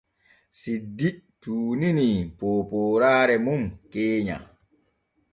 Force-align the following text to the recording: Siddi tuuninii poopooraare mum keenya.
Siddi 0.59 1.09
tuuninii 1.45 2.15
poopooraare 2.39 3.35
mum 3.45 3.61
keenya. 3.91 4.37